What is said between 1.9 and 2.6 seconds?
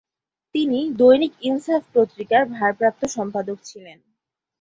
পত্রিকার